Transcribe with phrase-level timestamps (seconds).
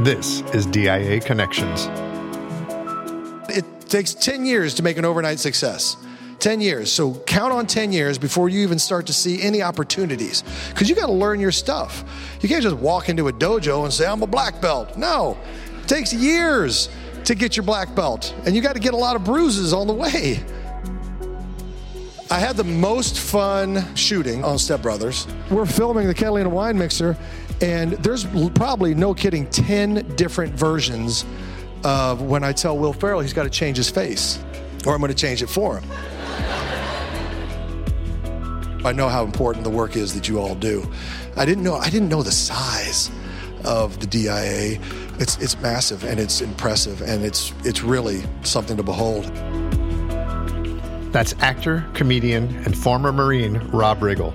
[0.00, 1.86] This is DIA Connections.
[3.50, 5.98] It takes 10 years to make an overnight success.
[6.38, 6.90] 10 years.
[6.90, 10.44] So count on 10 years before you even start to see any opportunities.
[10.70, 12.04] Because you got to learn your stuff.
[12.40, 14.96] You can't just walk into a dojo and say, I'm a black belt.
[14.96, 15.36] No,
[15.82, 16.88] it takes years
[17.24, 18.34] to get your black belt.
[18.46, 20.42] And you got to get a lot of bruises on the way.
[22.32, 25.26] I had the most fun shooting on Step Brothers.
[25.50, 27.14] We're filming the Catalina wine mixer,
[27.62, 31.24] and there's probably, no kidding, 10 different versions
[31.84, 34.38] of when I tell Will Ferrell he's got to change his face,
[34.84, 35.90] or I'm going to change it for him.
[38.84, 40.90] I know how important the work is that you all do.
[41.36, 43.10] I didn't know I didn't know the size
[43.64, 44.80] of the DIA.
[45.20, 49.26] It's it's massive and it's impressive and it's it's really something to behold.
[51.12, 54.34] That's actor, comedian, and former Marine Rob Riggle.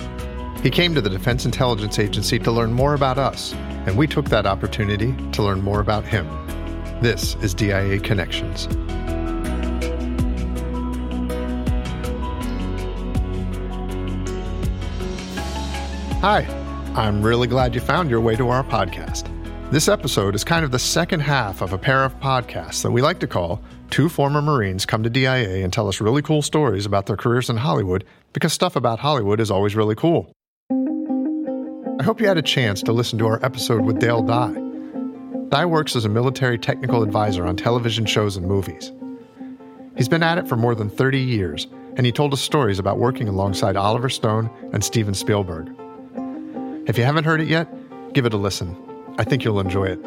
[0.67, 3.53] He came to the Defense Intelligence Agency to learn more about us,
[3.85, 6.27] and we took that opportunity to learn more about him.
[7.01, 8.65] This is DIA Connections.
[16.19, 16.45] Hi,
[16.97, 19.31] I'm really glad you found your way to our podcast.
[19.71, 23.01] This episode is kind of the second half of a pair of podcasts that we
[23.01, 26.85] like to call Two Former Marines Come to DIA and Tell Us Really Cool Stories
[26.85, 28.03] About Their Careers in Hollywood
[28.33, 30.29] because stuff about Hollywood is always really cool.
[32.07, 34.55] Hope you had a chance to listen to our episode with Dale Dye.
[35.49, 38.93] Dye works as a military technical advisor on television shows and movies.
[39.97, 42.97] He's been at it for more than 30 years, and he told us stories about
[42.97, 45.69] working alongside Oliver Stone and Steven Spielberg.
[46.87, 47.67] If you haven't heard it yet,
[48.13, 48.77] give it a listen.
[49.17, 49.99] I think you'll enjoy it.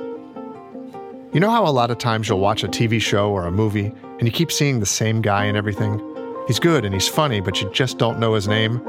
[1.34, 3.93] You know how a lot of times you'll watch a TV show or a movie
[4.03, 6.01] and you keep seeing the same guy and everything?
[6.47, 8.81] He's good and he's funny, but you just don't know his name?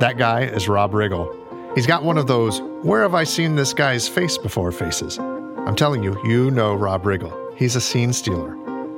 [0.00, 1.41] That guy is Rob Riggle.
[1.74, 5.18] He's got one of those, where have I seen this guy's face before faces?
[5.18, 7.32] I'm telling you, you know Rob Riggle.
[7.56, 8.54] He's a scene stealer.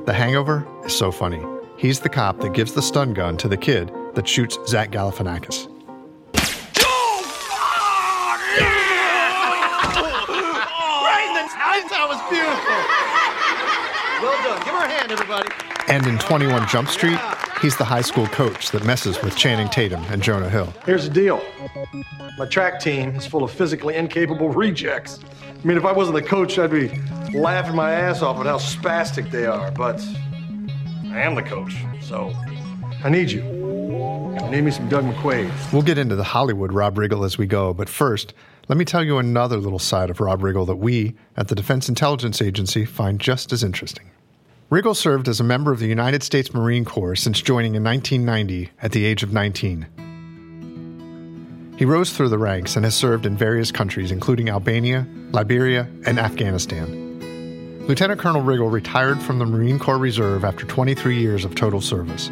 [0.06, 1.40] The Hangover is so funny.
[1.76, 5.70] He's the cop that gives the stun gun to the kid that shoots Zach Galifianakis.
[11.90, 12.76] That was beautiful.
[14.20, 14.60] Well done.
[14.64, 15.48] Give her a hand, everybody.
[15.88, 17.18] And in 21 Jump Street,
[17.64, 20.70] he's the high school coach that messes with Channing Tatum and Jonah Hill.
[20.84, 21.42] Here's the deal.
[22.36, 25.18] My track team is full of physically incapable rejects.
[25.42, 26.88] I mean, if I wasn't the coach, I'd be
[27.32, 29.70] laughing my ass off at how spastic they are.
[29.70, 29.98] But
[31.06, 32.34] I am the coach, so
[33.02, 33.40] I need you.
[34.50, 35.72] Name me some Doug McQuaid.
[35.72, 38.34] We'll get into the Hollywood Rob Riggle as we go, but first,
[38.68, 41.88] let me tell you another little side of Rob Riggle that we, at the Defense
[41.88, 44.10] Intelligence Agency, find just as interesting.
[44.70, 48.70] Riggle served as a member of the United States Marine Corps since joining in 1990
[48.80, 49.86] at the age of 19.
[51.76, 56.18] He rose through the ranks and has served in various countries, including Albania, Liberia, and
[56.18, 57.84] Afghanistan.
[57.86, 62.30] Lieutenant Colonel Riggle retired from the Marine Corps Reserve after 23 years of total service,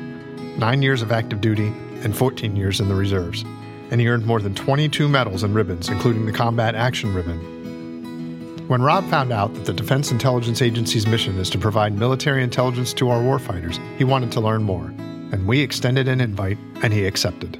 [0.57, 1.67] nine years of active duty,
[2.03, 3.45] and 14 years in the reserves,
[3.91, 7.52] and he earned more than 22 medals and ribbons, including the Combat Action Ribbon.
[8.69, 12.93] When Rob found out that the Defense Intelligence Agency's mission is to provide military intelligence
[12.95, 14.85] to our warfighters, he wanted to learn more,
[15.33, 17.59] and we extended an invite, and he accepted.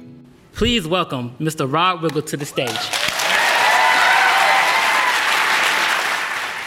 [0.53, 1.71] Please welcome Mr.
[1.71, 2.69] Rob Riggle to the stage.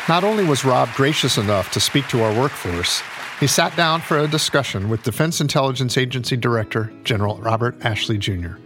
[0.07, 3.03] Not only was Rob gracious enough to speak to our workforce,
[3.41, 8.57] he sat down for a discussion with Defense Intelligence Agency Director General Robert Ashley Jr.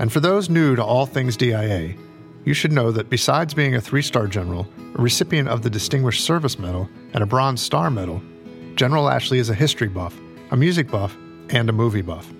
[0.00, 1.94] And for those new to all things DIA,
[2.44, 6.24] you should know that besides being a three star general, a recipient of the Distinguished
[6.24, 8.22] Service Medal, and a Bronze Star Medal,
[8.76, 10.18] General Ashley is a history buff,
[10.50, 11.16] a music buff,
[11.50, 12.32] and a movie buff.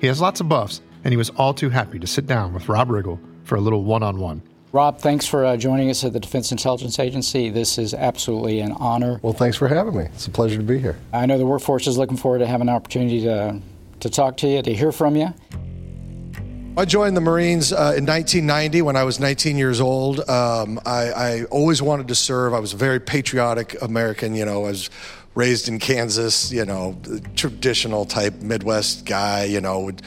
[0.00, 2.68] He has lots of buffs, and he was all too happy to sit down with
[2.68, 4.42] Rob Riggle for a little one on one.
[4.72, 7.50] Rob, thanks for uh, joining us at the Defense Intelligence Agency.
[7.50, 9.18] This is absolutely an honor.
[9.20, 10.04] Well, thanks for having me.
[10.04, 10.96] It's a pleasure to be here.
[11.12, 13.60] I know the workforce is looking forward to having an opportunity to,
[13.98, 15.34] to talk to you, to hear from you.
[16.76, 20.20] I joined the Marines uh, in 1990 when I was 19 years old.
[20.30, 22.54] Um, I, I, always wanted to serve.
[22.54, 24.36] I was a very patriotic American.
[24.36, 24.88] You know, I was
[25.34, 26.52] raised in Kansas.
[26.52, 26.96] You know,
[27.34, 29.44] traditional type Midwest guy.
[29.44, 29.80] You know.
[29.80, 30.02] Would,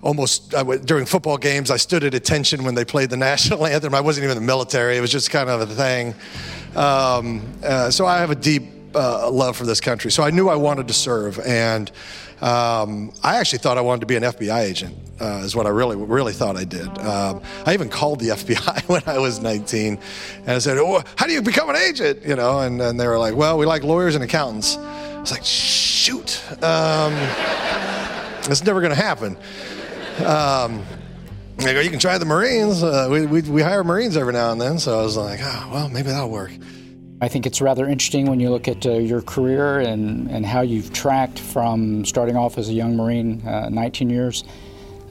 [0.00, 3.94] almost would, during football games, I stood at attention when they played the national anthem.
[3.94, 6.14] I wasn't even in the military; it was just kind of a thing.
[6.74, 8.64] Um, uh, so I have a deep
[8.94, 10.10] uh, love for this country.
[10.10, 11.92] So I knew I wanted to serve, and
[12.42, 14.96] um, I actually thought I wanted to be an FBI agent.
[15.20, 16.88] Uh, is what I really, really thought I did.
[16.98, 19.98] Um, I even called the FBI when I was 19,
[20.40, 23.06] and I said, oh, "How do you become an agent?" You know, and, and they
[23.06, 27.12] were like, "Well, we like lawyers and accountants." I was like, "Shoot, um,
[28.50, 29.36] it's never going to happen."
[30.26, 30.82] Um,
[31.58, 32.82] they go, you can try the Marines.
[32.82, 34.78] Uh, we, we, we hire Marines every now and then.
[34.78, 36.50] So I was like, oh, well, maybe that'll work.
[37.22, 40.62] I think it's rather interesting when you look at uh, your career and, and how
[40.62, 44.42] you've tracked from starting off as a young Marine, uh, 19 years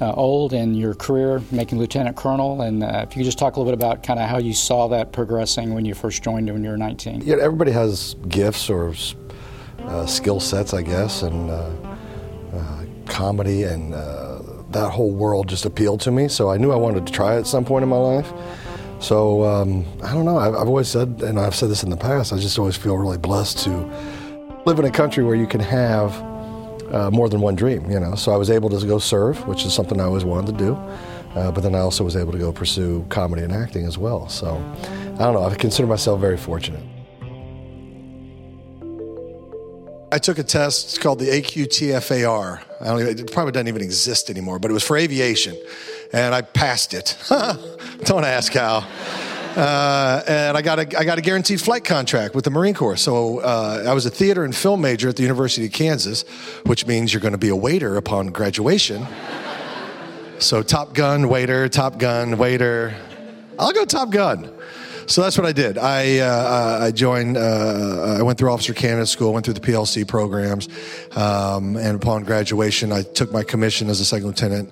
[0.02, 2.64] uh, old, and your career making lieutenant colonel.
[2.64, 4.54] And uh, if you could just talk a little bit about kind of how you
[4.54, 7.22] saw that progressing when you first joined when you were 19.
[7.22, 8.94] Yeah, everybody has gifts or
[9.80, 11.72] uh, skill sets, I guess, and uh,
[13.06, 16.28] comedy and that whole world just appealed to me.
[16.28, 18.34] So I knew I wanted to try it at some point in my life.
[19.02, 20.38] So um, I don't know.
[20.38, 22.96] I've, I've, always said, and I've said this in the past, I just always feel
[22.98, 23.72] really blessed to
[24.66, 26.14] live in a country where you can have
[26.94, 28.14] uh, more than one dream, you know.
[28.14, 30.74] So I was able to go serve, which is something I always wanted to do.
[31.36, 34.30] Uh, but then I also was able to go pursue comedy and acting as well.
[34.30, 34.56] So
[35.16, 35.44] I don't know.
[35.44, 36.84] I consider myself very fortunate.
[40.12, 42.62] I took a test called the AQTFAR.
[42.82, 45.58] I don't even, it probably doesn't even exist anymore, but it was for aviation,
[46.14, 47.18] and I passed it.
[48.04, 48.86] don't ask how.
[49.56, 52.96] Uh, and I got a I got a guaranteed flight contract with the Marine Corps.
[52.96, 56.24] So uh, I was a theater and film major at the University of Kansas,
[56.66, 59.06] which means you're going to be a waiter upon graduation.
[60.40, 62.96] so Top Gun waiter, Top Gun waiter.
[63.60, 64.50] I'll go Top Gun.
[65.08, 65.78] So that's what I did.
[65.78, 67.36] I uh, I joined.
[67.36, 69.34] Uh, I went through Officer Candidate School.
[69.34, 70.70] Went through the PLC programs,
[71.18, 74.72] um, and upon graduation, I took my commission as a second lieutenant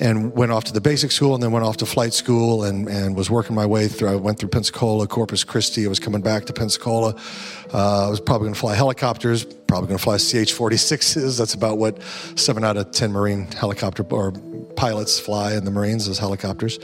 [0.00, 2.88] and went off to the basic school and then went off to flight school and,
[2.88, 4.08] and was working my way through.
[4.08, 5.84] I went through Pensacola, Corpus Christi.
[5.84, 7.14] I was coming back to Pensacola.
[7.72, 11.38] Uh, I was probably going to fly helicopters, probably going to fly CH 46s.
[11.38, 12.02] That's about what
[12.36, 14.32] seven out of 10 Marine helicopter or
[14.76, 16.78] pilots fly in the Marines as helicopters.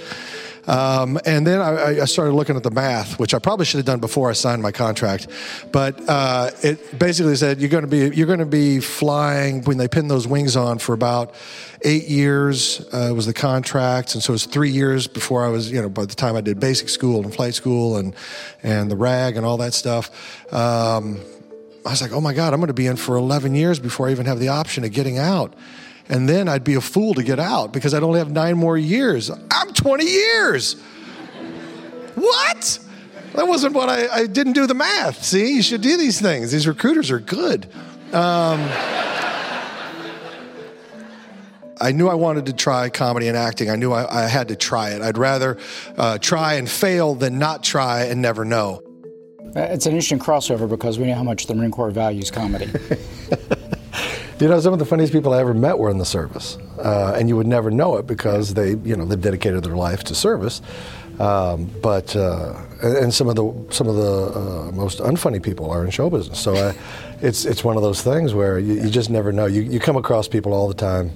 [0.69, 3.87] Um, and then I, I, started looking at the math, which I probably should have
[3.87, 5.29] done before I signed my contract.
[5.73, 9.79] But uh, it basically said you're going to be you're going to be flying when
[9.79, 11.35] they pin those wings on for about
[11.87, 15.73] eight years uh, was the contract, and so it was three years before I was
[15.73, 18.15] you know by the time I did basic school and flight school and
[18.63, 20.53] and the RAG and all that stuff.
[20.53, 21.19] Um,
[21.87, 24.09] I was like, oh my God, I'm going to be in for 11 years before
[24.09, 25.55] I even have the option of getting out
[26.09, 28.79] and then I'd be a fool to get out because I'd only have nine more
[28.79, 29.31] years.
[29.51, 30.75] I'm 20 years.
[32.15, 32.79] what?
[33.35, 35.23] That wasn't what I, I didn't do the math.
[35.23, 36.51] See, you should do these things.
[36.51, 37.67] These recruiters are good.
[38.13, 38.67] Um,
[41.81, 43.71] I knew I wanted to try comedy and acting.
[43.71, 45.03] I knew I, I had to try it.
[45.03, 45.59] I'd rather
[45.97, 48.83] uh, try and fail than not try and never know.
[49.55, 52.71] It's an interesting crossover because we know how much the Marine Corps values comedy.
[54.41, 57.13] You know, some of the funniest people I ever met were in the service, uh,
[57.19, 60.15] and you would never know it because they, you know, they've dedicated their life to
[60.15, 60.63] service.
[61.19, 65.85] Um, but uh, and some of the some of the uh, most unfunny people are
[65.85, 66.39] in show business.
[66.39, 66.77] So I,
[67.21, 69.47] it's it's one of those things where you, you just never know.
[69.47, 71.11] You you come across people all the time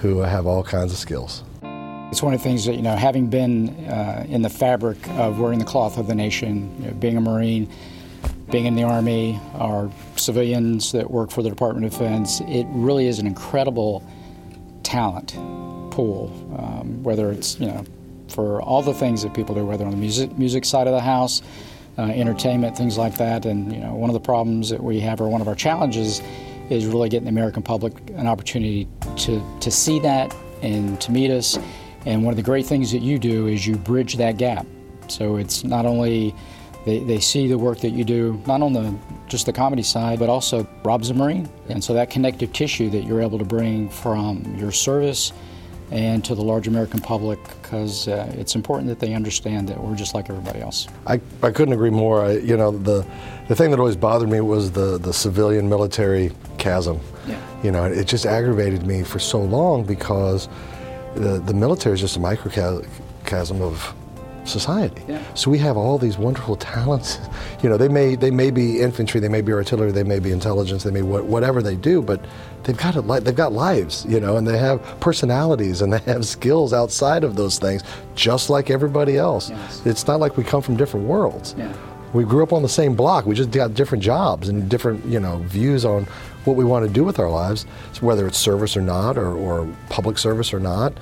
[0.00, 1.44] who have all kinds of skills.
[2.10, 5.40] It's one of the things that you know, having been uh, in the fabric of
[5.40, 7.70] wearing the cloth of the nation, you know, being a Marine
[8.50, 13.06] being in the Army, our civilians that work for the Department of Defense, it really
[13.06, 14.02] is an incredible
[14.82, 15.34] talent
[15.90, 17.84] pool, um, whether it's, you know,
[18.28, 21.00] for all the things that people do, whether on the music, music side of the
[21.00, 21.42] house,
[21.98, 23.44] uh, entertainment, things like that.
[23.44, 26.22] And, you know, one of the problems that we have, or one of our challenges,
[26.70, 28.86] is really getting the American public an opportunity
[29.16, 31.58] to, to see that and to meet us.
[32.06, 34.66] And one of the great things that you do is you bridge that gap.
[35.08, 36.34] So it's not only
[36.88, 38.94] they, they see the work that you do, not on the
[39.26, 41.48] just the comedy side, but also Rob's a Marine.
[41.68, 45.32] And so that connective tissue that you're able to bring from your service
[45.90, 49.96] and to the large American public, because uh, it's important that they understand that we're
[49.96, 50.86] just like everybody else.
[51.06, 52.24] I, I couldn't agree more.
[52.24, 53.06] I, you know, the,
[53.48, 57.00] the thing that always bothered me was the, the civilian military chasm.
[57.26, 57.38] Yeah.
[57.62, 60.48] You know, it just aggravated me for so long because
[61.14, 63.94] the, the military is just a microcosm of
[64.48, 65.02] society.
[65.08, 65.22] Yeah.
[65.34, 67.18] So we have all these wonderful talents.
[67.60, 70.30] You know, they may they may be infantry, they may be artillery, they may be
[70.30, 72.24] intelligence, they may whatever they do, but
[72.62, 76.24] they've got a, they've got lives, you know, and they have personalities and they have
[76.24, 77.82] skills outside of those things,
[78.14, 79.50] just like everybody else.
[79.50, 79.84] Yes.
[79.84, 81.56] It's not like we come from different worlds.
[81.58, 81.74] Yeah.
[82.12, 83.26] We grew up on the same block.
[83.26, 86.04] We just got different jobs and different, you know, views on
[86.44, 87.64] what we want to do with our lives,
[88.00, 90.92] whether it's service or not, or, or public service or not.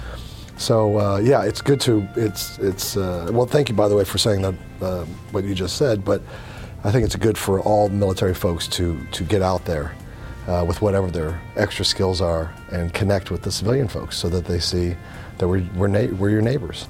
[0.56, 3.46] So uh, yeah, it's good to it's it's uh, well.
[3.46, 6.22] Thank you by the way for saying that uh, what you just said, but
[6.82, 9.94] I think it's good for all military folks to to get out there
[10.46, 14.46] uh, with whatever their extra skills are and connect with the civilian folks so that
[14.46, 14.96] they see
[15.38, 16.88] that we're we're, na- we're your neighbors.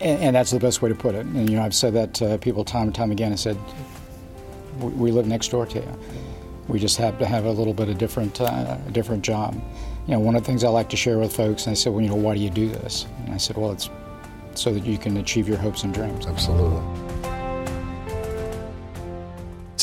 [0.00, 1.24] And, and, that's the best way to put it.
[1.24, 3.32] And you know, I've said that to people time and time again.
[3.32, 3.56] I said
[4.80, 5.98] we live next door to you.
[6.68, 9.60] We just have to have a little bit of different uh, different job
[10.06, 11.92] you know, one of the things I like to share with folks, and I said,
[11.92, 13.06] well, you know, why do you do this?
[13.24, 13.88] And I said, well, it's
[14.54, 16.26] so that you can achieve your hopes and dreams.
[16.26, 16.82] Absolutely.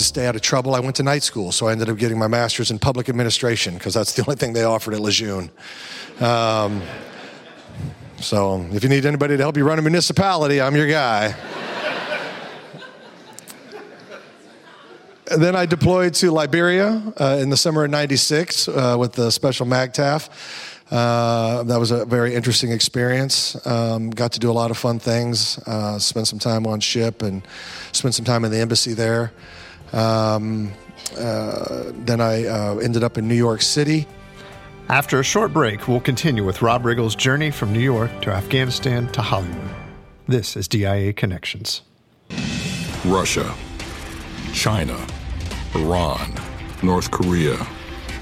[0.02, 1.52] to stay out of trouble, I went to night school.
[1.52, 4.54] So I ended up getting my master's in public administration because that's the only thing
[4.54, 5.52] they offered at Lejeune.
[6.20, 6.82] Um,
[8.20, 11.36] so if you need anybody to help you run a municipality, I'm your guy.
[15.38, 19.66] Then I deployed to Liberia uh, in the summer of '96 uh, with the Special
[19.66, 20.30] MAGTF.
[20.92, 23.66] Uh, that was a very interesting experience.
[23.66, 25.58] Um, got to do a lot of fun things.
[25.60, 27.42] Uh, spent some time on ship and
[27.94, 29.32] spent some time in the embassy there.
[29.94, 30.74] Um,
[31.18, 34.06] uh, then I uh, ended up in New York City.
[34.90, 39.08] After a short break, we'll continue with Rob Riggle's journey from New York to Afghanistan
[39.14, 39.70] to Hollywood.
[40.28, 41.82] This is DIA Connections.
[43.06, 43.54] Russia,
[44.54, 44.98] China,
[45.76, 46.34] Iran,
[46.84, 47.56] North Korea,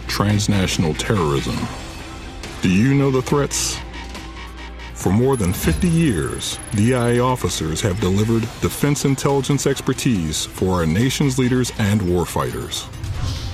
[0.07, 1.57] transnational terrorism.
[2.61, 3.79] Do you know the threats?
[4.93, 11.39] For more than 50 years, DIA officers have delivered defense intelligence expertise for our nation's
[11.39, 12.85] leaders and warfighters.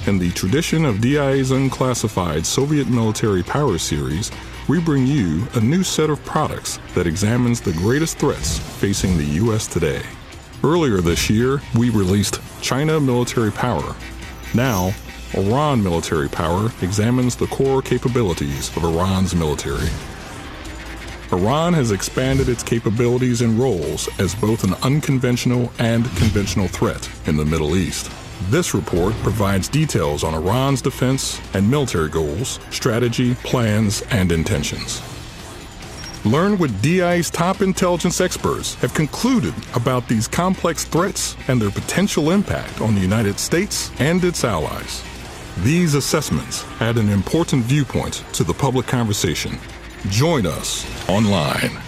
[0.07, 4.31] In the tradition of DIA's unclassified Soviet military power series,
[4.67, 9.25] we bring you a new set of products that examines the greatest threats facing the
[9.41, 9.67] U.S.
[9.67, 10.01] today.
[10.63, 13.95] Earlier this year, we released China Military Power.
[14.53, 14.93] Now,
[15.33, 19.89] Iran Military Power examines the core capabilities of Iran's military.
[21.31, 27.35] Iran has expanded its capabilities and roles as both an unconventional and conventional threat in
[27.35, 28.09] the Middle East.
[28.50, 35.01] This report provides details on Iran's defense and military goals, strategy, plans, and intentions.
[36.25, 42.32] Learn what DI's top intelligence experts have concluded about these complex threats and their potential
[42.32, 45.03] impact on the United States and its allies.
[45.60, 49.60] These assessments add an important viewpoint to the public conversation.
[50.10, 51.79] Join us online.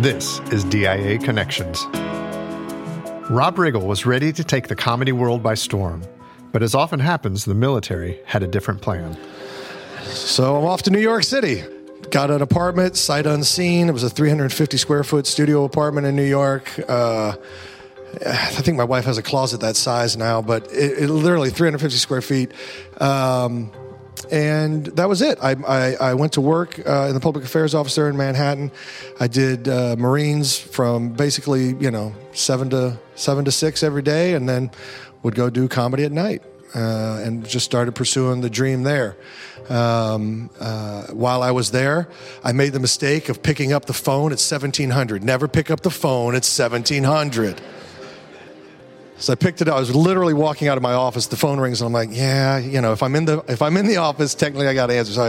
[0.00, 1.84] This is DIA Connections.
[3.28, 6.02] Rob Riggle was ready to take the comedy world by storm,
[6.52, 9.14] but as often happens, the military had a different plan.
[10.12, 11.62] So I'm off to New York City.
[12.10, 13.88] Got an apartment, sight unseen.
[13.88, 16.70] It was a 350 square foot studio apartment in New York.
[16.88, 17.34] Uh,
[18.26, 21.98] I think my wife has a closet that size now, but it, it literally 350
[21.98, 22.52] square feet.
[23.00, 23.72] Um,
[24.30, 25.38] and that was it.
[25.42, 28.70] I, I, I went to work uh, in the public affairs office there in Manhattan.
[29.18, 34.34] I did uh, Marines from basically you know seven to seven to six every day,
[34.34, 34.70] and then
[35.22, 36.42] would go do comedy at night,
[36.74, 39.16] uh, and just started pursuing the dream there.
[39.70, 42.08] Um, uh, while I was there,
[42.42, 45.22] I made the mistake of picking up the phone at 1700.
[45.22, 47.60] Never pick up the phone at 1700.
[49.18, 49.76] So I picked it up.
[49.76, 51.28] I was literally walking out of my office.
[51.28, 53.76] The phone rings, and I'm like, "Yeah, you know, if I'm in the if I'm
[53.76, 55.28] in the office, technically I got to answer." So I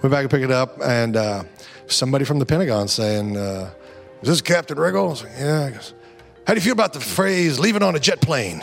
[0.00, 1.44] went back and picked it up, and uh,
[1.86, 3.70] somebody from the Pentagon saying, uh,
[4.22, 5.92] "Is this Captain Riggle?" I was like, "Yeah." Goes,
[6.46, 8.62] How do you feel about the phrase "leave it on a jet plane"?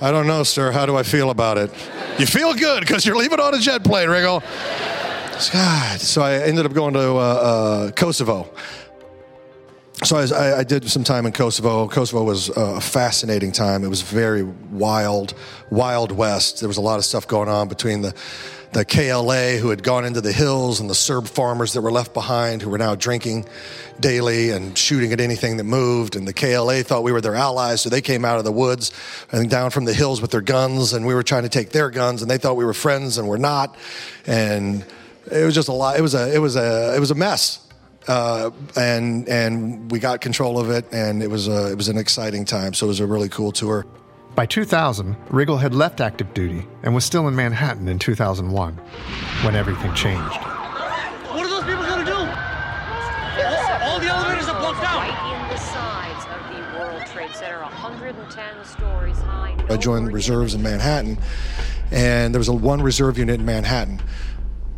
[0.00, 0.70] I don't know, sir.
[0.70, 1.70] How do I feel about it?
[2.18, 4.42] You feel good because you're leaving on a jet plane, Riggle.
[5.52, 6.00] God.
[6.00, 8.48] So I ended up going to uh, uh, Kosovo.
[10.04, 11.88] So I, I, I, did some time in Kosovo.
[11.88, 13.82] Kosovo was a fascinating time.
[13.82, 15.34] It was very wild,
[15.70, 16.60] wild west.
[16.60, 18.14] There was a lot of stuff going on between the
[18.72, 22.12] the KLA who had gone into the hills and the Serb farmers that were left
[22.12, 23.46] behind who were now drinking
[24.00, 26.16] daily and shooting at anything that moved.
[26.16, 28.92] And the KLA thought we were their allies, so they came out of the woods
[29.32, 31.90] and down from the hills with their guns, and we were trying to take their
[31.90, 33.76] guns, and they thought we were friends and we're not.
[34.26, 34.84] And
[35.30, 35.98] it was just a lot.
[35.98, 37.64] It was a it was a it was a mess.
[38.06, 41.98] Uh, and and we got control of it, and it was a, it was an
[41.98, 42.72] exciting time.
[42.72, 43.84] So it was a really cool tour.
[44.38, 48.72] By 2000, Riggle had left active duty and was still in Manhattan in 2001
[49.42, 50.22] when everything changed.
[50.22, 52.16] What are those people going to do?
[52.16, 55.00] All, all the elevators are blocked out.
[55.00, 59.56] Right in the sides of the World Trade Center, 110 stories high.
[59.68, 61.18] I joined the reserves in Manhattan,
[61.90, 64.00] and there was a one reserve unit in Manhattan.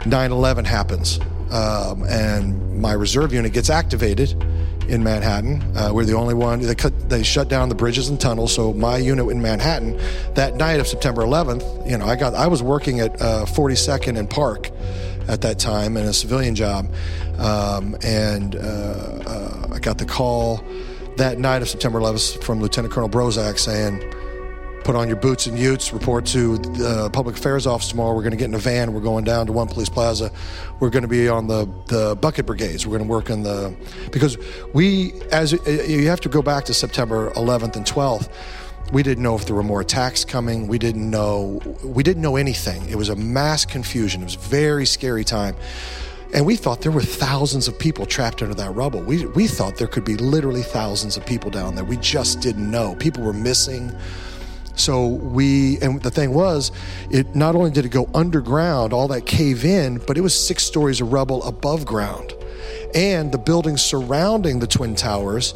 [0.06, 4.42] 9 11 happens, um, and my reserve unit gets activated
[4.90, 5.62] in Manhattan.
[5.76, 6.60] Uh, we're the only one.
[6.60, 8.52] They cut, they shut down the bridges and tunnels.
[8.52, 9.98] So my unit in Manhattan
[10.34, 14.18] that night of September 11th, you know, I got I was working at uh, 42nd
[14.18, 14.70] and Park
[15.28, 16.92] at that time in a civilian job,
[17.38, 20.64] um, and uh, uh, I got the call
[21.16, 24.02] that night of September 11th from Lieutenant Colonel Brozak saying
[24.84, 28.14] put on your boots and utes, report to the uh, public affairs office tomorrow.
[28.14, 28.92] We're going to get in a van.
[28.92, 30.30] We're going down to One Police Plaza.
[30.80, 32.86] We're going to be on the, the bucket brigades.
[32.86, 33.74] We're going to work in the,
[34.10, 34.36] because
[34.72, 38.30] we, as uh, you have to go back to September 11th and 12th.
[38.92, 40.66] We didn't know if there were more attacks coming.
[40.66, 42.88] We didn't know, we didn't know anything.
[42.88, 44.22] It was a mass confusion.
[44.22, 45.54] It was a very scary time.
[46.32, 49.00] And we thought there were thousands of people trapped under that rubble.
[49.00, 51.84] We, we thought there could be literally thousands of people down there.
[51.84, 52.94] We just didn't know.
[52.96, 53.92] People were missing.
[54.80, 56.72] So we, and the thing was,
[57.10, 60.62] it not only did it go underground, all that cave in, but it was six
[60.62, 62.34] stories of rubble above ground.
[62.94, 65.54] And the buildings surrounding the Twin Towers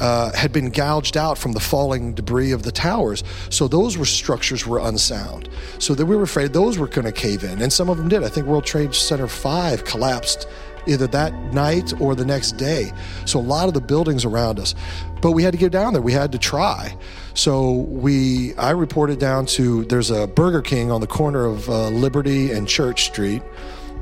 [0.00, 3.24] uh, had been gouged out from the falling debris of the towers.
[3.50, 5.48] So those were structures were unsound.
[5.78, 7.62] So that we were afraid those were going to cave in.
[7.62, 8.22] And some of them did.
[8.22, 10.46] I think World Trade Center 5 collapsed
[10.86, 12.92] either that night or the next day.
[13.24, 14.74] So a lot of the buildings around us.
[15.20, 16.02] But we had to get down there.
[16.02, 16.96] We had to try.
[17.34, 21.88] So we, I reported down to there's a Burger King on the corner of uh,
[21.88, 23.42] Liberty and Church Street.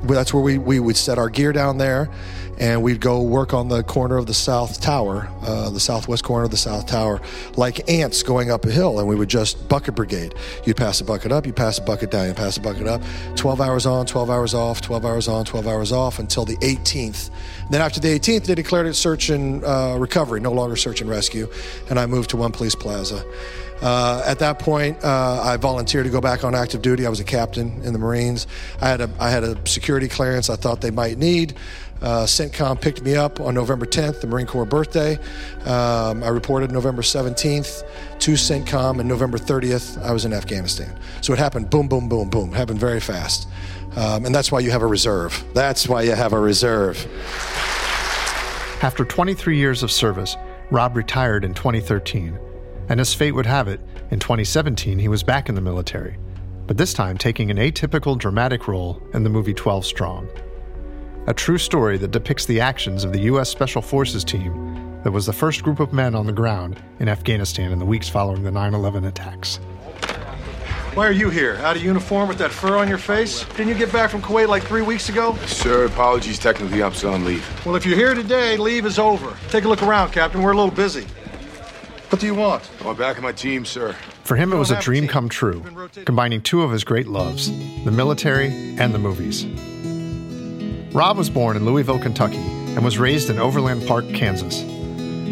[0.03, 2.09] That's where we, we would set our gear down there
[2.57, 6.45] and we'd go work on the corner of the South Tower, uh, the southwest corner
[6.45, 7.21] of the South Tower,
[7.57, 10.33] like ants going up a hill, and we would just bucket brigade.
[10.65, 13.01] You'd pass a bucket up, you pass a bucket down, you pass a bucket up.
[13.35, 17.29] 12 hours on, 12 hours off, 12 hours on, 12 hours off until the 18th.
[17.69, 21.09] Then after the 18th, they declared it search and uh, recovery, no longer search and
[21.09, 21.49] rescue,
[21.89, 23.25] and I moved to One Police Plaza.
[23.81, 27.05] Uh, at that point, uh, I volunteered to go back on active duty.
[27.05, 28.47] I was a captain in the Marines.
[28.81, 31.55] I had a I had a security clearance I thought they might need.
[32.05, 35.17] Uh, CENTCOM picked me up on November 10th, the Marine Corps birthday.
[35.65, 37.81] Um, I reported November 17th
[38.19, 40.95] to CENTCOM, and November 30th, I was in Afghanistan.
[41.21, 42.53] So it happened boom, boom, boom, boom.
[42.53, 43.47] It happened very fast.
[43.95, 45.43] Um, and that's why you have a reserve.
[45.55, 47.07] That's why you have a reserve.
[48.83, 50.37] After 23 years of service,
[50.69, 52.37] Rob retired in 2013.
[52.87, 53.79] And as fate would have it,
[54.11, 56.17] in 2017 he was back in the military,
[56.67, 60.29] but this time taking an atypical dramatic role in the movie 12 Strong
[61.27, 63.49] a true story that depicts the actions of the U.S.
[63.49, 67.71] Special Forces team that was the first group of men on the ground in Afghanistan
[67.71, 69.57] in the weeks following the 9 11 attacks.
[70.93, 71.55] Why are you here?
[71.57, 73.43] Out of uniform with that fur on your face?
[73.49, 75.35] Didn't you get back from Kuwait like three weeks ago?
[75.45, 76.39] Sir, apologies.
[76.39, 77.65] Technically, I'm still on leave.
[77.65, 79.35] Well, if you're here today, leave is over.
[79.49, 80.41] Take a look around, Captain.
[80.41, 81.05] We're a little busy.
[82.09, 82.69] What do you want?
[82.85, 83.93] I'm back in my team, sir.
[84.23, 85.65] For him, it was a dream come true,
[86.05, 87.51] combining two of his great loves
[87.83, 88.47] the military
[88.79, 89.45] and the movies.
[90.95, 94.63] Rob was born in Louisville, Kentucky, and was raised in Overland Park, Kansas.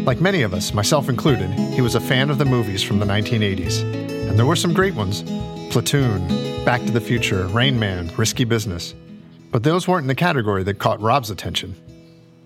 [0.06, 3.06] Like many of us, myself included, he was a fan of the movies from the
[3.06, 3.80] 1980s.
[4.28, 5.22] And there were some great ones
[5.72, 6.28] Platoon,
[6.66, 8.94] Back to the Future, Rain Man, Risky Business.
[9.52, 11.74] But those weren't in the category that caught Rob's attention.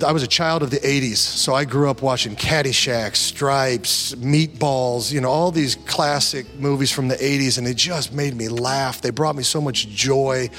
[0.06, 5.10] I was a child of the 80s, so I grew up watching Caddyshack, Stripes, Meatballs,
[5.10, 9.00] you know, all these classic movies from the 80s, and they just made me laugh.
[9.00, 10.50] They brought me so much joy.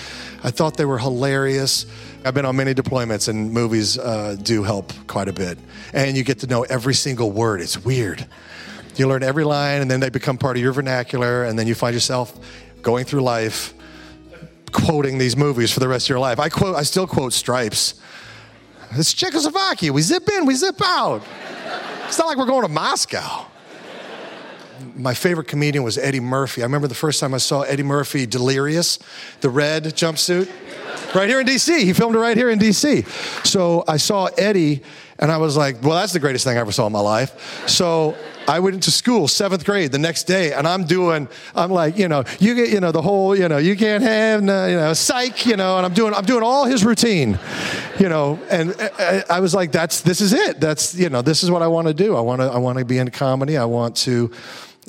[0.43, 1.85] I thought they were hilarious.
[2.25, 5.57] I've been on many deployments, and movies uh, do help quite a bit.
[5.93, 7.61] And you get to know every single word.
[7.61, 8.27] It's weird.
[8.97, 11.75] You learn every line, and then they become part of your vernacular, and then you
[11.75, 12.37] find yourself
[12.81, 13.73] going through life
[14.71, 16.39] quoting these movies for the rest of your life.
[16.39, 18.01] I quote, I still quote Stripes.
[18.91, 19.93] It's Czechoslovakia.
[19.93, 21.23] We zip in, we zip out.
[22.07, 23.45] It's not like we're going to Moscow.
[24.95, 26.63] My favorite comedian was Eddie Murphy.
[26.63, 28.99] I remember the first time I saw Eddie Murphy Delirious,
[29.41, 30.49] the red jumpsuit,
[31.15, 31.79] right here in DC.
[31.79, 33.07] He filmed it right here in DC.
[33.45, 34.81] So I saw Eddie
[35.19, 37.67] and I was like, well, that's the greatest thing I ever saw in my life.
[37.67, 38.15] So
[38.47, 42.07] I went into school, seventh grade, the next day, and I'm doing, I'm like, you
[42.07, 44.93] know, you get, you know, the whole, you know, you can't have, no, you know,
[44.93, 47.37] psych, you know, and I'm doing, I'm doing all his routine,
[47.99, 50.59] you know, and uh, uh, I was like, that's, this is it.
[50.59, 52.15] That's, you know, this is what I want to do.
[52.15, 53.57] I want to, I want to be in comedy.
[53.57, 54.31] I want to,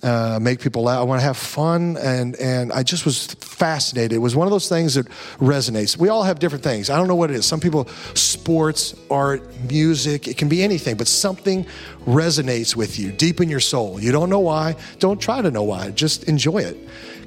[0.02, 1.00] uh, make people laugh.
[1.00, 4.12] I want to have fun, and and I just was fascinated.
[4.12, 5.06] It was one of those things that
[5.38, 5.96] resonates.
[5.96, 6.90] We all have different things.
[6.90, 7.46] I don't know what it is.
[7.46, 11.66] Some people, sports, art, music, it can be anything, but something
[12.06, 14.00] resonates with you deep in your soul.
[14.00, 14.76] You don't know why.
[14.98, 15.90] Don't try to know why.
[15.90, 16.76] Just enjoy it.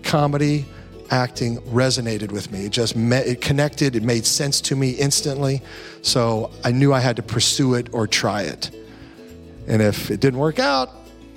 [0.04, 0.66] Comedy,
[1.12, 2.66] acting resonated with me.
[2.66, 3.96] It just met, it connected.
[3.96, 5.62] It made sense to me instantly.
[6.02, 8.72] So I knew I had to pursue it or try it.
[9.68, 10.90] And if it didn't work out,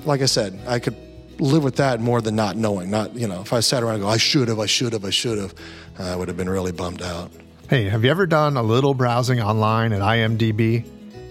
[0.04, 0.96] like I said, I could
[1.38, 2.90] live with that more than not knowing.
[2.90, 5.04] Not, you know, if I sat around and go, I should have, I should have,
[5.04, 5.54] I should have,
[5.98, 7.30] uh, I would have been really bummed out.
[7.68, 10.86] Hey, have you ever done a little browsing online at IMDb?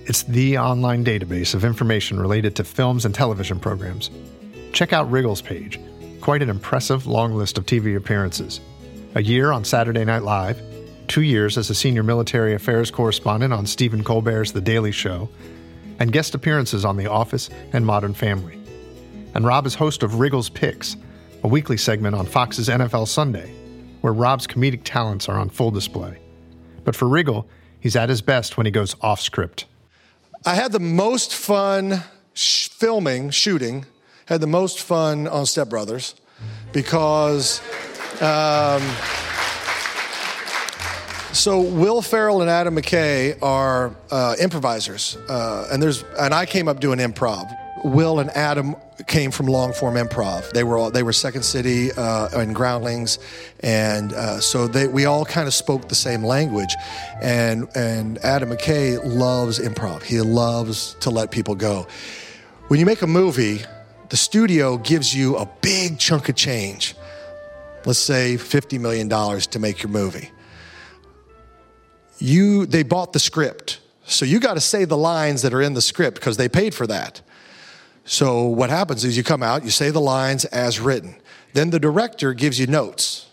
[0.06, 4.12] It's the online database of information related to films and television programs.
[4.72, 5.80] Check out Riggle's page.
[6.22, 8.60] Quite an impressive long list of TV appearances.
[9.16, 10.62] A year on Saturday Night Live,
[11.08, 15.30] two years as a senior military affairs correspondent on Stephen Colbert's The Daily Show,
[16.00, 18.65] and guest appearances on The Office and Modern Family
[19.36, 20.96] and Rob is host of Riggle's Picks,
[21.44, 23.54] a weekly segment on Fox's NFL Sunday,
[24.02, 26.18] where Rob's comedic talents are on full display.
[26.84, 27.48] But for Wriggle,
[27.80, 29.66] he's at his best when he goes off script.
[30.46, 32.02] I had the most fun
[32.34, 33.86] sh- filming, shooting,
[34.28, 36.16] had the most fun on Step Brothers
[36.72, 37.62] because.
[38.22, 38.82] Um,
[41.36, 46.70] So Will Ferrell and Adam McKay are uh, improvisers, uh, and there's and I came
[46.70, 47.54] up doing improv.
[47.84, 50.52] Will and Adam came from long form improv.
[50.52, 53.20] They were all, they were Second City uh, and Groundlings,
[53.62, 56.74] and uh, so they we all kind of spoke the same language.
[57.22, 60.04] And and Adam McKay loves improv.
[60.04, 61.88] He loves to let people go.
[62.68, 63.62] When you make a movie,
[64.10, 66.96] the studio gives you a big chunk of change.
[67.86, 70.32] Let's say fifty million dollars to make your movie
[72.20, 75.74] you they bought the script so you got to say the lines that are in
[75.74, 77.22] the script because they paid for that
[78.06, 81.16] so what happens is you come out you say the lines as written.
[81.54, 83.28] Then the director gives you notes.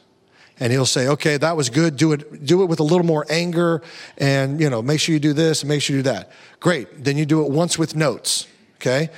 [0.60, 1.96] And he'll say okay that was good.
[1.96, 3.82] Do it do it with a little more anger
[4.18, 6.30] and you know make sure you do this and make sure you do that.
[6.60, 7.04] Great.
[7.04, 8.46] Then you do it once with notes
[8.82, 9.10] okay?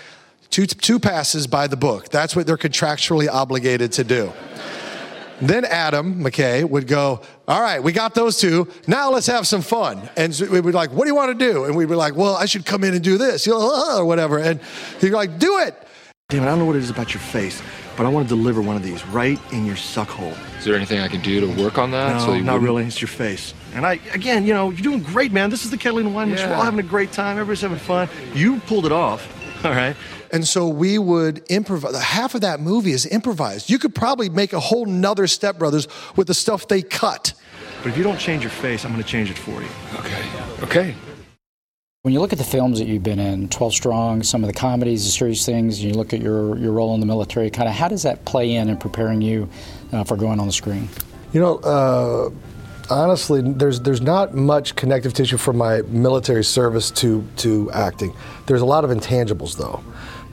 [0.51, 2.11] Two, two passes by the book.
[2.11, 4.33] That's what they're contractually obligated to do.
[5.40, 8.68] Then Adam McKay would go, All right, we got those two.
[8.87, 10.09] Now let's have some fun.
[10.16, 11.64] And so we'd be like, What do you want to do?
[11.64, 13.98] And we'd be like, Well, I should come in and do this, you know, uh,
[13.98, 14.38] or whatever.
[14.38, 14.61] And
[15.00, 15.76] he'd be like, Do it.
[16.30, 17.61] Damn it, I don't know what it is about your face,
[17.98, 20.33] but I want to deliver one of these right in your suck hole.
[20.59, 22.14] Is there anything I can do to work on that?
[22.14, 22.85] No, so not wouldn't- really.
[22.87, 23.52] It's your face.
[23.74, 25.50] And I, again, you know, you're doing great, man.
[25.50, 26.40] This is the Catalina Wine Mix.
[26.42, 27.33] We're all having a great time.
[27.37, 28.09] Everybody's having fun.
[28.33, 29.28] You pulled it off,
[29.66, 29.94] all right?
[30.35, 31.97] And so we would improvise.
[31.97, 33.70] Half of that movie is improvised.
[33.70, 37.35] You could probably make a whole nother Step Brothers with the stuff they cut.
[37.85, 39.68] But if you don't change your face, I'm going to change it for you.
[40.01, 40.29] Okay.
[40.62, 40.94] Okay.
[42.03, 44.59] When you look at the films that you've been in, 12 Strong, some of the
[44.59, 47.75] comedies, the serious things, you look at your, your role in the military, kind of
[47.77, 49.49] how does that play in in preparing you
[49.92, 50.88] uh, for going on the screen?
[51.33, 52.31] You know, uh,
[52.90, 58.14] honestly, there's there's not much connective tissue from my military service to to acting.
[58.47, 59.83] There's a lot of intangibles though,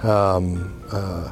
[0.04, 1.32] um, uh,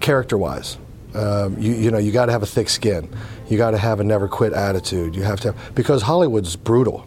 [0.00, 0.78] character-wise.
[1.14, 3.08] Um, you, you know, you got to have a thick skin.
[3.48, 5.16] You got to have a never quit attitude.
[5.16, 7.06] You have to because Hollywood's brutal.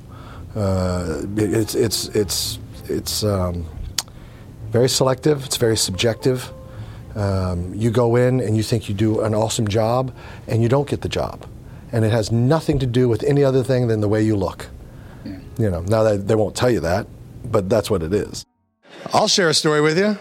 [0.56, 3.65] Uh, it- it's it's it's it's um,
[4.71, 5.45] very selective.
[5.45, 6.52] It's very subjective.
[7.15, 10.13] Um, you go in and you think you do an awesome job,
[10.47, 11.45] and you don't get the job,
[11.91, 14.67] and it has nothing to do with any other thing than the way you look.
[15.58, 17.06] You know, now they, they won't tell you that,
[17.45, 18.45] but that's what it is.
[19.13, 20.17] I'll share a story with you.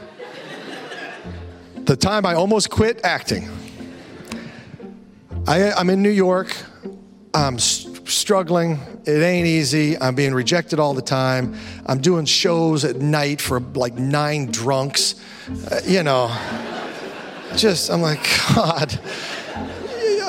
[1.84, 3.48] The time I almost quit acting.
[5.46, 6.56] I, I'm in New York.
[7.34, 8.78] I'm struggling.
[9.06, 9.98] It ain't easy.
[9.98, 11.54] I'm being rejected all the time.
[11.86, 15.20] I'm doing shows at night for like nine drunks.
[15.70, 16.36] Uh, you know,
[17.56, 18.20] just, I'm like,
[18.54, 19.00] God.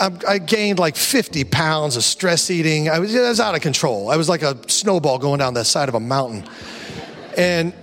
[0.01, 2.89] I, I gained like 50 pounds of stress eating.
[2.89, 4.09] I was, I was out of control.
[4.09, 6.43] I was like a snowball going down the side of a mountain.
[7.37, 7.73] And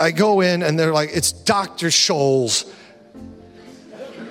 [0.00, 1.88] I go in and they're like, it's Dr.
[1.88, 2.72] Scholl's.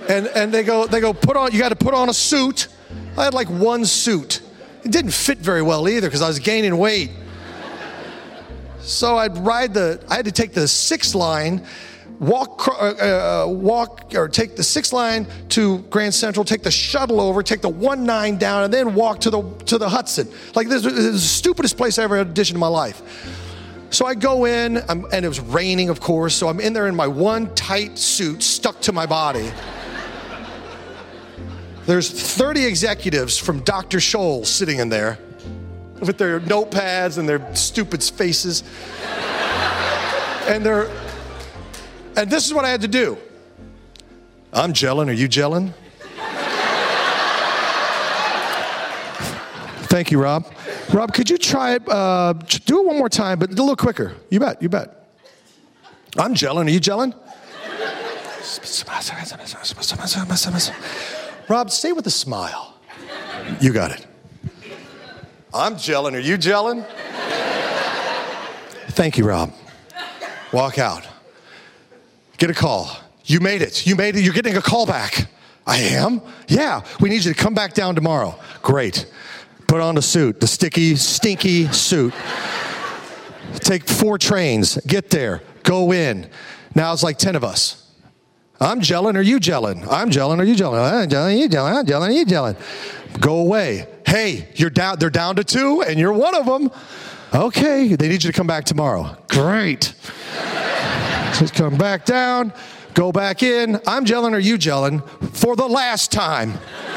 [0.10, 2.68] And, and they go, they go, put on, you got to put on a suit.
[3.16, 4.42] I had like one suit.
[4.84, 7.12] It didn't fit very well either because I was gaining weight.
[8.82, 11.64] So I'd ride the, I had to take the six line,
[12.20, 17.22] walk, uh, uh, walk or take the six line to Grand Central, take the shuttle
[17.22, 20.28] over, take the one nine down, and then walk to the to the Hudson.
[20.56, 23.04] Like this, this is the stupidest place I ever auditioned in my life.
[23.92, 26.36] So I go in, I'm, and it was raining, of course.
[26.36, 29.52] So I'm in there in my one tight suit stuck to my body.
[31.86, 33.98] There's 30 executives from Dr.
[33.98, 35.18] Scholl sitting in there
[36.00, 38.64] with their notepads and their stupid faces.
[40.48, 40.92] and they're,
[42.16, 43.18] and this is what I had to do.
[44.54, 45.08] I'm gelling.
[45.08, 45.74] Are you gelling?
[49.90, 50.46] Thank you, Rob.
[50.94, 51.88] Rob, could you try it?
[51.88, 52.34] Uh,
[52.66, 54.14] do it one more time, but a little quicker.
[54.30, 54.62] You bet.
[54.62, 55.08] You bet.
[56.18, 56.66] I'm gelling.
[56.66, 57.14] Are you gelling?
[61.48, 62.76] Rob, say with a smile.
[63.62, 64.08] You got it.
[65.54, 66.14] I'm gelling.
[66.14, 66.86] Are you gelling?
[68.90, 69.54] Thank you, Rob.
[70.52, 71.08] Walk out.
[72.38, 72.90] Get a call.
[73.26, 73.86] You made it.
[73.86, 74.22] You made it.
[74.22, 75.28] You're getting a call back.
[75.68, 76.22] I am?
[76.48, 76.82] Yeah.
[77.00, 78.40] We need you to come back down tomorrow.
[78.64, 79.06] Great.
[79.70, 82.12] Put on the suit, the sticky, stinky suit.
[83.60, 84.78] Take four trains.
[84.88, 85.44] Get there.
[85.62, 86.28] Go in.
[86.74, 87.88] Now it's like 10 of us.
[88.60, 89.16] I'm gelling.
[89.16, 89.88] Are you gelling?
[89.88, 90.40] I'm gelling.
[90.40, 90.82] Are you gelling?
[90.82, 91.40] I'm gelling.
[91.40, 91.78] You gelling?
[91.78, 92.16] I'm gelling.
[92.16, 92.58] You gelling?
[93.20, 93.86] Go away.
[94.08, 94.98] Hey, you're down.
[94.98, 96.72] They're down to two, and you're one of them.
[97.32, 97.96] Okay.
[97.96, 99.16] They need you to come back tomorrow.
[99.28, 99.94] Great.
[101.38, 102.54] Just come back down.
[102.96, 103.80] Go back in.
[103.86, 104.34] I'm gelling.
[104.34, 105.08] Are you gelling?
[105.38, 106.54] For the last time.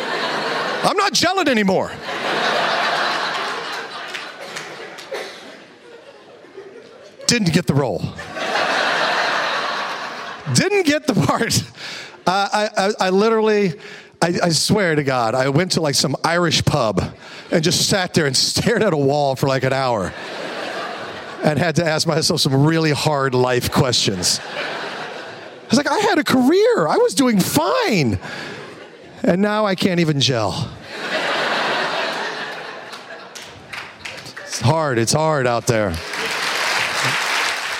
[0.84, 1.92] I'm not gelling anymore.
[7.32, 8.02] Didn't get the role
[10.54, 11.62] didn't get the part.
[12.26, 13.74] Uh, I, I, I literally,
[14.20, 17.02] I, I swear to God, I went to like some Irish pub
[17.50, 20.12] and just sat there and stared at a wall for like an hour
[21.42, 24.40] and had to ask myself some really hard life questions.
[24.40, 28.18] I was like, I had a career, I was doing fine.
[29.24, 30.70] And now I can't even gel.
[34.44, 35.94] It's hard, it's hard out there.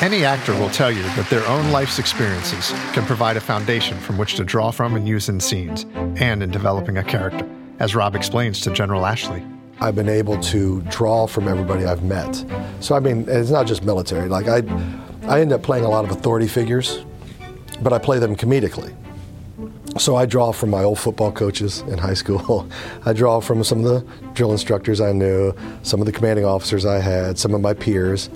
[0.03, 4.19] Any actor will tell you that their own life's experiences can provide a foundation from
[4.19, 5.87] which to draw from and use in scenes
[6.21, 9.45] and in developing a character, as Rob explains to General Ashley.
[9.81, 12.45] I've been able to draw from everybody I've met.
[12.81, 14.29] So I mean, it's not just military.
[14.29, 14.65] Like I,
[15.29, 17.05] I end up playing a lot of authority figures,
[17.81, 18.93] but I play them comedically.
[19.99, 22.69] So I draw from my old football coaches in high school.
[23.07, 26.85] I draw from some of the drill instructors I knew, some of the commanding officers
[26.85, 28.31] I had, some of my peers.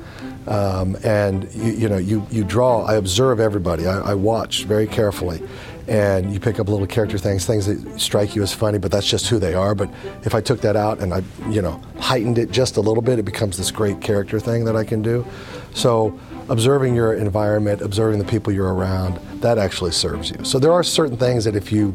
[0.46, 2.85] Um, and you, you, know, you, you draw.
[2.85, 3.87] I observe everybody.
[3.87, 5.42] I, I, watch very carefully,
[5.88, 9.09] and you pick up little character things, things that strike you as funny, but that's
[9.09, 9.74] just who they are.
[9.74, 9.90] But
[10.22, 13.18] if I took that out and I, you know, heightened it just a little bit,
[13.18, 15.26] it becomes this great character thing that I can do.
[15.74, 16.16] So
[16.48, 20.44] observing your environment, observing the people you're around, that actually serves you.
[20.44, 21.94] So there are certain things that if you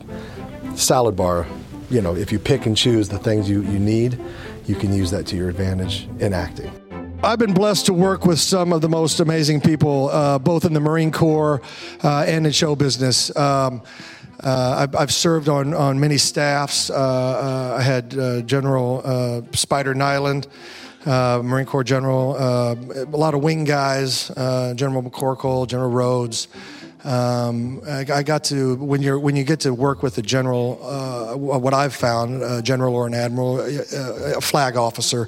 [0.75, 1.47] salad bar,
[1.89, 4.19] you know, if you pick and choose the things you, you need,
[4.65, 6.80] you can use that to your advantage in acting.
[7.23, 10.73] I've been blessed to work with some of the most amazing people, uh, both in
[10.73, 11.61] the Marine Corps
[12.03, 13.33] uh, and in show business.
[13.37, 13.83] Um,
[14.43, 16.89] uh, I've, I've, served on, on many staffs.
[16.89, 20.47] Uh, uh, I had uh, General Spider Niland,
[21.05, 26.47] Marine Corps General, a lot of wing guys, General McCorkle, General Rhodes.
[27.03, 30.79] Um, I, I, got to when you when you get to work with a general,
[30.83, 35.27] uh, what I've found, a general or an admiral, a, a, flag officer,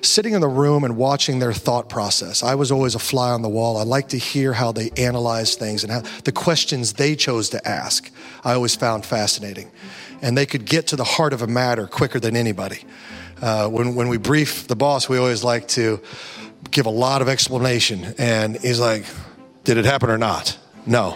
[0.00, 2.42] sitting in the room and watching their thought process.
[2.42, 3.76] I was always a fly on the wall.
[3.76, 7.68] I like to hear how they analyze things and how the questions they chose to
[7.68, 8.10] ask.
[8.42, 9.70] I always found fascinating,
[10.22, 12.82] and they could get to the heart of a matter quicker than anybody.
[13.42, 16.00] Uh, when when we brief the boss, we always like to
[16.70, 19.04] give a lot of explanation, and he's like,
[19.64, 20.56] "Did it happen or not?"
[20.90, 21.12] No.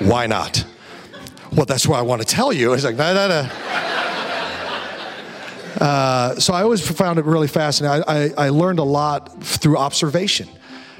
[0.00, 0.64] Why not?
[1.52, 2.72] Well, that's why I want to tell you.
[2.72, 3.48] It's like, no, no, no.
[5.80, 8.04] Uh, so I always found it really fascinating.
[8.08, 10.48] I, I, I learned a lot through observation,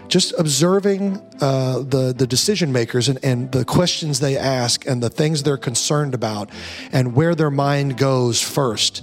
[0.07, 5.11] just observing uh, the the decision makers and, and the questions they ask and the
[5.11, 6.51] things they're concerned about
[6.93, 9.03] and where their mind goes first.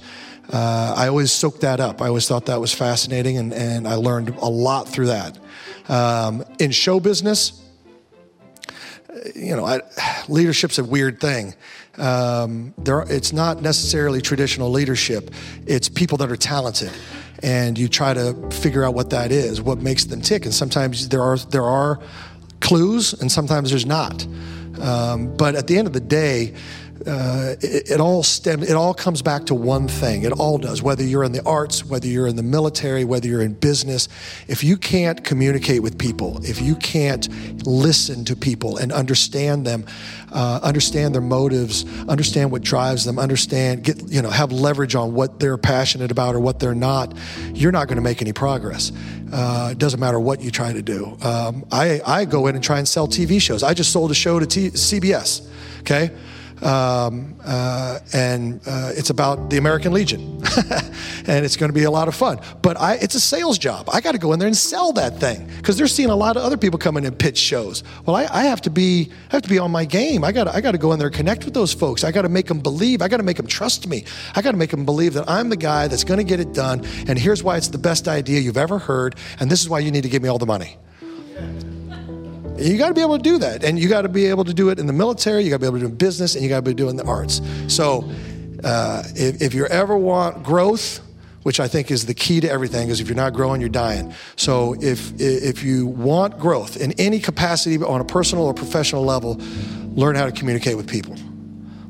[0.51, 2.01] Uh, I always soaked that up.
[2.01, 5.37] I always thought that was fascinating, and, and I learned a lot through that.
[5.89, 7.61] Um, in show business,
[9.35, 9.81] you know, I,
[10.27, 11.53] leadership's a weird thing.
[11.97, 15.31] Um, there, it's not necessarily traditional leadership.
[15.65, 16.91] It's people that are talented,
[17.43, 20.45] and you try to figure out what that is, what makes them tick.
[20.45, 21.99] And sometimes there are there are
[22.61, 24.25] clues, and sometimes there's not.
[24.79, 26.53] Um, but at the end of the day,
[27.07, 30.23] uh, it, it, all stems, it all comes back to one thing.
[30.23, 30.81] It all does.
[30.81, 34.07] Whether you're in the arts, whether you're in the military, whether you're in business,
[34.47, 37.27] if you can't communicate with people, if you can't
[37.65, 39.85] listen to people and understand them,
[40.31, 45.13] uh, understand their motives, understand what drives them, understand, get you know, have leverage on
[45.13, 47.15] what they're passionate about or what they're not,
[47.53, 48.91] you're not going to make any progress.
[49.31, 51.17] Uh, it doesn't matter what you try to do.
[51.21, 53.63] Um, I I go in and try and sell TV shows.
[53.63, 55.47] I just sold a show to T- CBS.
[55.81, 56.11] Okay
[56.61, 60.21] um, uh, and uh, it's about the American Legion,
[61.27, 62.39] and it's going to be a lot of fun.
[62.61, 63.89] But I, it's a sales job.
[63.91, 66.37] I got to go in there and sell that thing because they're seeing a lot
[66.37, 67.83] of other people come in and pitch shows.
[68.05, 70.23] Well, I, I have to be I have to be on my game.
[70.23, 72.03] I got I got to go in there and connect with those folks.
[72.03, 73.01] I got to make them believe.
[73.01, 74.05] I got to make them trust me.
[74.35, 76.53] I got to make them believe that I'm the guy that's going to get it
[76.53, 76.85] done.
[77.07, 79.15] And here's why it's the best idea you've ever heard.
[79.39, 80.77] And this is why you need to give me all the money.
[82.61, 83.63] You got to be able to do that.
[83.63, 85.61] And you got to be able to do it in the military, you got to
[85.61, 87.41] be able to do it in business, and you got to be doing the arts.
[87.67, 88.09] So
[88.63, 90.99] uh, if, if you ever want growth,
[91.43, 94.13] which I think is the key to everything, is if you're not growing, you're dying.
[94.35, 99.41] So if, if you want growth in any capacity on a personal or professional level,
[99.95, 101.15] learn how to communicate with people.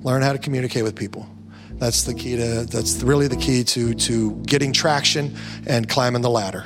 [0.04, 1.28] Learn how to communicate with people.
[1.74, 5.36] That's the key to, that's really the key to, to getting traction
[5.68, 6.66] and climbing the ladder.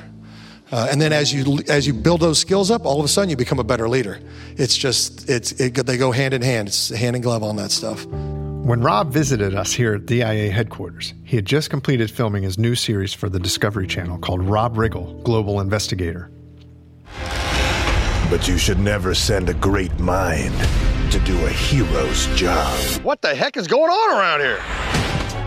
[0.76, 3.30] Uh, and then as you as you build those skills up, all of a sudden
[3.30, 4.20] you become a better leader.
[4.58, 6.68] It's just it's it, they go hand in hand.
[6.68, 8.06] It's hand in glove on that stuff.
[8.06, 12.76] When Rob visited us here at DIA headquarters, he had just completed filming his new
[12.76, 16.30] series for the Discovery Channel called Rob Riggle, Global Investigator.
[18.30, 20.60] But you should never send a great mind
[21.10, 22.78] to do a hero's job.
[23.02, 24.60] What the heck is going on around here?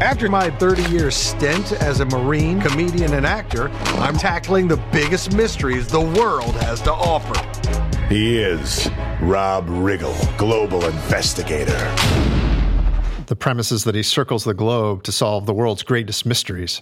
[0.01, 5.35] After my 30 year stint as a Marine, comedian, and actor, I'm tackling the biggest
[5.35, 7.35] mysteries the world has to offer.
[8.09, 8.89] He is
[9.21, 11.77] Rob Riggle, Global Investigator.
[13.27, 16.81] The premise is that he circles the globe to solve the world's greatest mysteries.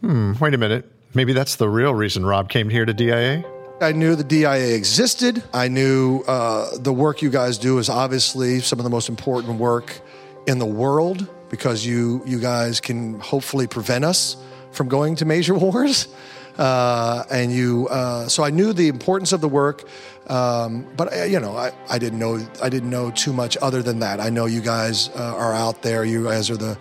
[0.00, 0.90] Hmm, wait a minute.
[1.12, 3.44] Maybe that's the real reason Rob came here to DIA?
[3.82, 5.44] I knew the DIA existed.
[5.52, 9.58] I knew uh, the work you guys do is obviously some of the most important
[9.58, 10.00] work
[10.46, 14.36] in the world because you you guys can hopefully prevent us
[14.70, 16.08] from going to major wars.
[16.58, 19.84] Uh, and you, uh, so I knew the importance of the work,
[20.28, 23.80] um, but uh, you know, I, I didn't know I didn't know too much other
[23.80, 24.20] than that.
[24.20, 26.04] I know you guys uh, are out there.
[26.04, 26.76] You guys are the,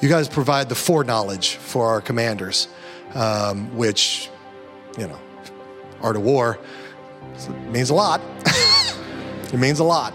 [0.00, 2.68] you guys provide the foreknowledge for our commanders,
[3.12, 4.30] um, which,
[4.98, 5.18] you know,
[6.00, 6.58] art of war
[7.68, 8.22] means a lot.
[9.52, 10.14] it means a lot.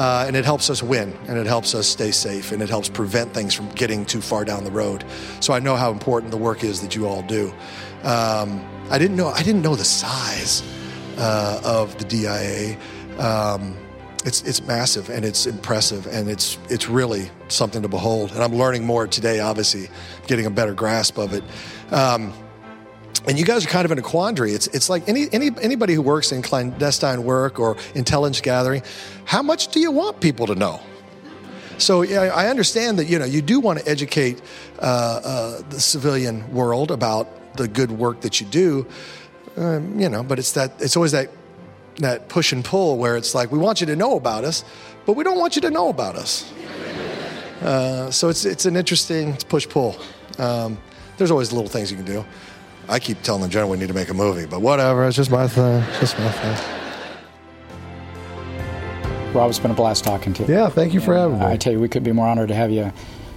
[0.00, 2.88] Uh, and it helps us win and it helps us stay safe and it helps
[2.88, 5.04] prevent things from getting too far down the road.
[5.40, 7.52] So I know how important the work is that you all do.
[8.02, 10.62] Um, I didn't know I didn't know the size
[11.18, 12.78] uh, of the DIA.
[13.18, 13.76] Um,
[14.24, 18.32] it's it's massive and it's impressive and it's it's really something to behold.
[18.32, 19.40] And I'm learning more today.
[19.40, 19.90] Obviously,
[20.26, 21.44] getting a better grasp of it.
[21.92, 22.32] Um,
[23.26, 24.52] and you guys are kind of in a quandary.
[24.52, 28.82] It's it's like any, any anybody who works in clandestine work or intelligence gathering.
[29.24, 30.80] How much do you want people to know?
[31.78, 34.40] So yeah, I understand that you know you do want to educate
[34.78, 38.86] uh, uh, the civilian world about the good work that you do.
[39.56, 41.30] Um, you know, but it's that it's always that
[41.96, 44.64] that push and pull where it's like we want you to know about us,
[45.04, 46.50] but we don't want you to know about us.
[47.62, 49.96] Uh, so it's it's an interesting push pull.
[50.38, 50.78] Um,
[51.18, 52.24] there's always little things you can do.
[52.90, 55.06] I keep telling the general we need to make a movie, but whatever.
[55.06, 55.80] It's just my thing.
[55.90, 56.56] It's just my thing.
[59.32, 60.52] Rob, it's been a blast talking to you.
[60.52, 61.44] Yeah, thank you for having me.
[61.44, 62.92] I tell you, we could be more honored to have you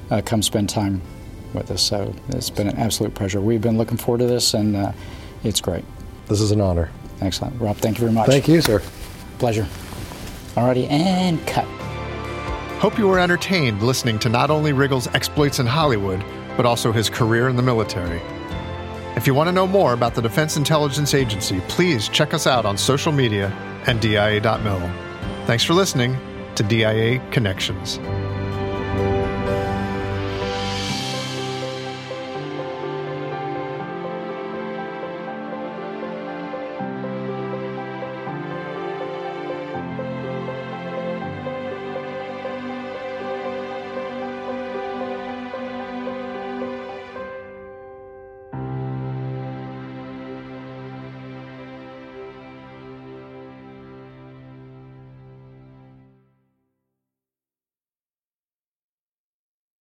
[0.09, 1.03] uh, come spend time
[1.53, 1.83] with us.
[1.83, 3.41] So it's been an absolute pleasure.
[3.41, 4.91] We've been looking forward to this, and uh,
[5.43, 5.85] it's great.
[6.27, 6.89] This is an honor.
[7.21, 7.61] Excellent.
[7.61, 8.25] Rob, thank you very much.
[8.25, 8.81] Thank you, sir.
[9.37, 9.67] Pleasure.
[10.55, 11.65] Alrighty, and cut.
[12.79, 16.25] Hope you were entertained listening to not only Riggle's exploits in Hollywood,
[16.57, 18.19] but also his career in the military.
[19.15, 22.65] If you want to know more about the Defense Intelligence Agency, please check us out
[22.65, 23.49] on social media
[23.85, 24.79] and DIA.mil.
[25.45, 26.17] Thanks for listening
[26.55, 27.99] to DIA Connections.